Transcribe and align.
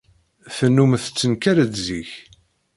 Tennum 0.55 0.91
tettenkar-d 1.03 1.67
zik. 1.85 2.11